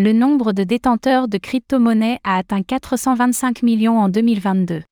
Le 0.00 0.12
nombre 0.12 0.52
de 0.52 0.62
détenteurs 0.62 1.26
de 1.26 1.38
crypto-monnaies 1.38 2.20
a 2.22 2.36
atteint 2.36 2.62
425 2.62 3.64
millions 3.64 3.98
en 3.98 4.08
2022. 4.08 4.84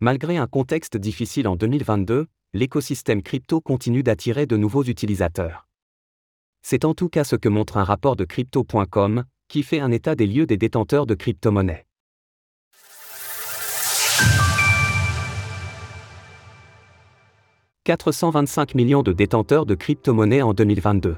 Malgré 0.00 0.36
un 0.36 0.46
contexte 0.46 0.98
difficile 0.98 1.48
en 1.48 1.56
2022, 1.56 2.26
l'écosystème 2.52 3.22
crypto 3.22 3.62
continue 3.62 4.02
d'attirer 4.02 4.44
de 4.44 4.58
nouveaux 4.58 4.84
utilisateurs. 4.84 5.66
C'est 6.60 6.84
en 6.84 6.92
tout 6.92 7.08
cas 7.08 7.24
ce 7.24 7.34
que 7.34 7.48
montre 7.48 7.78
un 7.78 7.84
rapport 7.84 8.14
de 8.14 8.26
crypto.com, 8.26 9.24
qui 9.48 9.62
fait 9.62 9.80
un 9.80 9.90
état 9.90 10.14
des 10.14 10.26
lieux 10.26 10.44
des 10.44 10.58
détenteurs 10.58 11.06
de 11.06 11.14
crypto-monnaies. 11.14 11.86
«425 17.84 18.74
millions 18.74 19.02
de 19.02 19.14
détenteurs 19.14 19.64
de 19.64 19.74
crypto-monnaies 19.74 20.42
en 20.42 20.52
2022. 20.52 21.16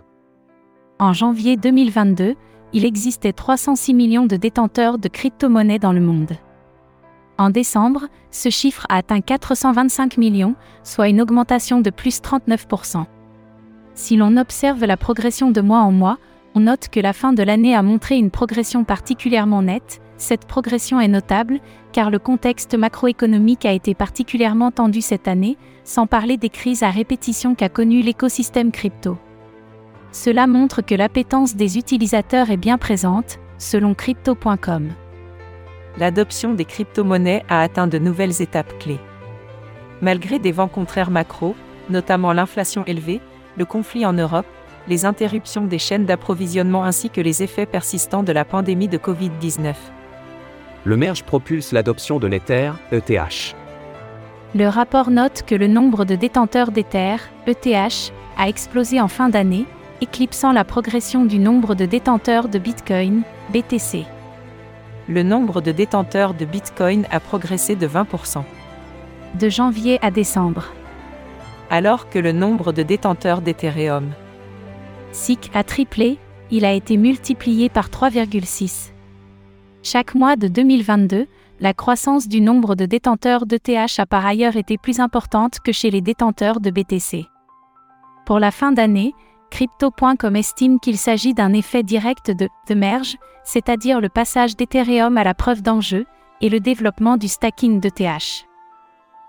En 1.00 1.12
janvier 1.12 1.56
2022, 1.56 2.36
il 2.72 2.84
existait 2.84 3.32
306 3.32 3.94
millions 3.94 4.26
de 4.26 4.36
détenteurs 4.36 4.98
de 4.98 5.08
crypto-monnaies 5.08 5.78
dans 5.78 5.92
le 5.92 6.00
monde. 6.00 6.32
En 7.38 7.50
décembre, 7.50 8.06
ce 8.30 8.50
chiffre 8.50 8.86
a 8.88 8.96
atteint 8.96 9.20
425 9.20 10.16
millions, 10.16 10.54
soit 10.84 11.08
une 11.08 11.20
augmentation 11.20 11.80
de 11.80 11.90
plus 11.90 12.20
39%. 12.20 13.04
Si 13.94 14.16
l'on 14.16 14.36
observe 14.36 14.84
la 14.84 14.96
progression 14.96 15.50
de 15.50 15.60
mois 15.60 15.80
en 15.80 15.92
mois, 15.92 16.18
on 16.54 16.60
note 16.60 16.88
que 16.88 17.00
la 17.00 17.12
fin 17.12 17.32
de 17.32 17.42
l'année 17.42 17.74
a 17.74 17.82
montré 17.82 18.16
une 18.16 18.30
progression 18.30 18.84
particulièrement 18.84 19.62
nette. 19.62 20.00
Cette 20.18 20.46
progression 20.46 21.00
est 21.00 21.08
notable, 21.08 21.60
car 21.92 22.10
le 22.10 22.18
contexte 22.18 22.74
macroéconomique 22.74 23.66
a 23.66 23.72
été 23.72 23.94
particulièrement 23.94 24.70
tendu 24.70 25.00
cette 25.00 25.28
année, 25.28 25.56
sans 25.84 26.06
parler 26.06 26.36
des 26.36 26.50
crises 26.50 26.82
à 26.82 26.90
répétition 26.90 27.54
qu'a 27.54 27.68
connu 27.68 28.02
l'écosystème 28.02 28.70
crypto. 28.70 29.18
Cela 30.12 30.46
montre 30.46 30.82
que 30.82 30.94
l'appétence 30.94 31.56
des 31.56 31.78
utilisateurs 31.78 32.50
est 32.50 32.58
bien 32.58 32.76
présente, 32.76 33.38
selon 33.56 33.94
crypto.com. 33.94 34.90
L'adoption 35.98 36.52
des 36.52 36.66
crypto-monnaies 36.66 37.44
a 37.48 37.62
atteint 37.62 37.86
de 37.86 37.98
nouvelles 37.98 38.42
étapes 38.42 38.78
clés. 38.78 39.00
Malgré 40.02 40.38
des 40.38 40.52
vents 40.52 40.68
contraires 40.68 41.10
macro, 41.10 41.54
notamment 41.88 42.32
l'inflation 42.34 42.84
élevée, 42.86 43.20
le 43.56 43.64
conflit 43.64 44.04
en 44.04 44.12
Europe, 44.12 44.46
les 44.86 45.06
interruptions 45.06 45.64
des 45.64 45.78
chaînes 45.78 46.04
d'approvisionnement 46.04 46.84
ainsi 46.84 47.08
que 47.08 47.20
les 47.20 47.42
effets 47.42 47.66
persistants 47.66 48.22
de 48.22 48.32
la 48.32 48.44
pandémie 48.44 48.88
de 48.88 48.98
Covid-19. 48.98 49.74
Le 50.84 50.96
merge 50.96 51.22
propulse 51.22 51.72
l'adoption 51.72 52.18
de 52.18 52.26
l'Ether, 52.26 52.72
ETH. 52.90 53.54
Le 54.54 54.68
rapport 54.68 55.10
note 55.10 55.42
que 55.46 55.54
le 55.54 55.68
nombre 55.68 56.04
de 56.04 56.16
détenteurs 56.16 56.72
d'Ether, 56.72 57.16
ETH, 57.46 58.12
a 58.36 58.48
explosé 58.48 59.00
en 59.00 59.08
fin 59.08 59.28
d'année, 59.28 59.66
éclipsant 60.02 60.50
la 60.50 60.64
progression 60.64 61.24
du 61.24 61.38
nombre 61.38 61.76
de 61.76 61.86
détenteurs 61.86 62.48
de 62.48 62.58
Bitcoin, 62.58 63.22
BTC. 63.52 64.04
Le 65.08 65.22
nombre 65.22 65.60
de 65.60 65.70
détenteurs 65.70 66.34
de 66.34 66.44
Bitcoin 66.44 67.06
a 67.12 67.20
progressé 67.20 67.76
de 67.76 67.86
20%. 67.86 68.42
De 69.38 69.48
janvier 69.48 70.00
à 70.02 70.10
décembre. 70.10 70.72
Alors 71.70 72.10
que 72.10 72.18
le 72.18 72.32
nombre 72.32 72.72
de 72.72 72.82
détenteurs 72.82 73.42
d'Ethereum. 73.42 74.10
SIC 75.12 75.52
a 75.54 75.62
triplé, 75.62 76.18
il 76.50 76.64
a 76.64 76.72
été 76.72 76.96
multiplié 76.96 77.68
par 77.68 77.88
3,6. 77.88 78.90
Chaque 79.84 80.16
mois 80.16 80.34
de 80.34 80.48
2022, 80.48 81.28
la 81.60 81.74
croissance 81.74 82.26
du 82.26 82.40
nombre 82.40 82.74
de 82.74 82.86
détenteurs 82.86 83.46
d'ETH 83.46 84.00
a 84.00 84.06
par 84.06 84.26
ailleurs 84.26 84.56
été 84.56 84.78
plus 84.78 84.98
importante 84.98 85.60
que 85.60 85.70
chez 85.70 85.92
les 85.92 86.00
détenteurs 86.00 86.58
de 86.58 86.70
BTC. 86.70 87.26
Pour 88.26 88.40
la 88.40 88.50
fin 88.50 88.72
d'année, 88.72 89.12
Crypto.com 89.52 90.34
estime 90.34 90.80
qu'il 90.80 90.96
s'agit 90.96 91.34
d'un 91.34 91.52
effet 91.52 91.82
direct 91.82 92.30
de 92.30 92.74
Merge, 92.74 93.18
c'est-à-dire 93.44 94.00
le 94.00 94.08
passage 94.08 94.56
d'Ethereum 94.56 95.18
à 95.18 95.24
la 95.24 95.34
preuve 95.34 95.60
d'enjeu, 95.60 96.06
et 96.40 96.48
le 96.48 96.58
développement 96.58 97.18
du 97.18 97.28
stacking 97.28 97.78
d'ETH. 97.78 98.46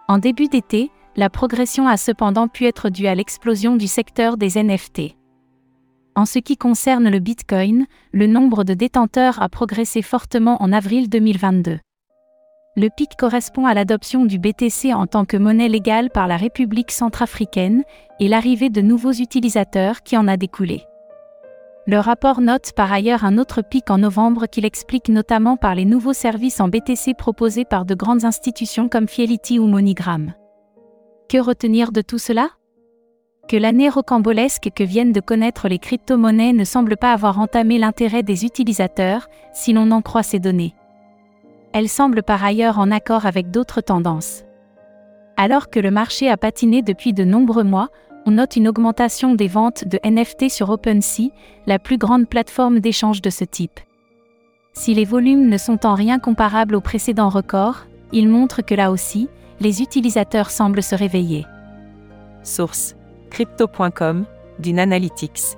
En 0.07 0.19
début 0.19 0.47
d'été, 0.47 0.91
la 1.17 1.29
progression 1.29 1.89
a 1.89 1.97
cependant 1.97 2.47
pu 2.47 2.65
être 2.65 2.89
due 2.89 3.07
à 3.07 3.15
l'explosion 3.15 3.75
du 3.75 3.87
secteur 3.87 4.37
des 4.37 4.57
NFT. 4.57 5.17
En 6.15 6.25
ce 6.25 6.39
qui 6.39 6.55
concerne 6.55 7.09
le 7.09 7.19
Bitcoin, 7.19 7.85
le 8.13 8.25
nombre 8.25 8.63
de 8.63 8.73
détenteurs 8.73 9.41
a 9.41 9.49
progressé 9.49 10.01
fortement 10.01 10.55
en 10.63 10.71
avril 10.71 11.09
2022. 11.09 11.79
Le 12.75 12.89
pic 12.89 13.15
correspond 13.15 13.67
à 13.67 13.75
l'adoption 13.75 14.25
du 14.25 14.39
BTC 14.39 14.95
en 14.95 15.05
tant 15.05 15.25
que 15.25 15.37
monnaie 15.37 15.69
légale 15.69 16.09
par 16.09 16.27
la 16.27 16.37
République 16.37 16.89
centrafricaine 16.89 17.83
et 18.19 18.27
l'arrivée 18.27 18.71
de 18.71 18.81
nouveaux 18.81 19.11
utilisateurs 19.11 20.01
qui 20.01 20.17
en 20.17 20.27
a 20.27 20.37
découlé. 20.37 20.81
Le 21.85 21.99
rapport 21.99 22.41
note 22.41 22.71
par 22.75 22.91
ailleurs 22.91 23.25
un 23.25 23.37
autre 23.37 23.61
pic 23.61 23.91
en 23.91 23.99
novembre 23.99 24.47
qu'il 24.47 24.65
explique 24.65 25.09
notamment 25.09 25.55
par 25.55 25.75
les 25.75 25.85
nouveaux 25.85 26.13
services 26.13 26.59
en 26.59 26.67
BTC 26.67 27.13
proposés 27.15 27.65
par 27.65 27.85
de 27.85 27.93
grandes 27.93 28.25
institutions 28.25 28.89
comme 28.89 29.07
Fidelity 29.07 29.59
ou 29.59 29.67
MoneyGram. 29.67 30.33
Que 31.29 31.37
retenir 31.37 31.91
de 31.91 32.01
tout 32.01 32.17
cela? 32.17 32.49
Que 33.47 33.57
l'année 33.57 33.89
rocambolesque 33.89 34.71
que 34.73 34.83
viennent 34.83 35.11
de 35.11 35.19
connaître 35.19 35.67
les 35.67 35.77
crypto-monnaies 35.77 36.53
ne 36.53 36.63
semble 36.63 36.97
pas 36.97 37.13
avoir 37.13 37.39
entamé 37.39 37.77
l'intérêt 37.77 38.23
des 38.23 38.45
utilisateurs, 38.45 39.27
si 39.53 39.73
l'on 39.73 39.91
en 39.91 40.01
croit 40.01 40.23
ces 40.23 40.39
données 40.39 40.73
elle 41.73 41.89
semble 41.89 42.23
par 42.23 42.43
ailleurs 42.43 42.79
en 42.79 42.91
accord 42.91 43.25
avec 43.25 43.51
d'autres 43.51 43.81
tendances. 43.81 44.43
Alors 45.37 45.69
que 45.69 45.79
le 45.79 45.91
marché 45.91 46.29
a 46.29 46.37
patiné 46.37 46.81
depuis 46.81 47.13
de 47.13 47.23
nombreux 47.23 47.63
mois, 47.63 47.89
on 48.25 48.31
note 48.31 48.55
une 48.55 48.67
augmentation 48.67 49.35
des 49.35 49.47
ventes 49.47 49.85
de 49.87 49.99
NFT 50.05 50.49
sur 50.49 50.69
OpenSea, 50.69 51.31
la 51.67 51.79
plus 51.79 51.97
grande 51.97 52.29
plateforme 52.29 52.79
d'échange 52.79 53.21
de 53.21 53.29
ce 53.29 53.43
type. 53.43 53.79
Si 54.73 54.93
les 54.93 55.05
volumes 55.05 55.49
ne 55.49 55.57
sont 55.57 55.85
en 55.85 55.93
rien 55.93 56.19
comparables 56.19 56.75
aux 56.75 56.81
précédents 56.81 57.29
records, 57.29 57.85
ils 58.11 58.29
montrent 58.29 58.61
que 58.61 58.75
là 58.75 58.91
aussi, 58.91 59.27
les 59.59 59.81
utilisateurs 59.81 60.51
semblent 60.51 60.83
se 60.83 60.95
réveiller. 60.95 61.45
Source 62.43 62.95
crypto.com, 63.29 64.25
d'une 64.59 64.79
Analytics. 64.79 65.57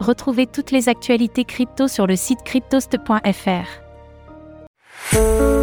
Retrouvez 0.00 0.46
toutes 0.46 0.70
les 0.70 0.88
actualités 0.90 1.44
crypto 1.44 1.88
sur 1.88 2.06
le 2.06 2.16
site 2.16 2.42
cryptost.fr. 2.44 3.83
Thank 5.14 5.40
you. 5.42 5.53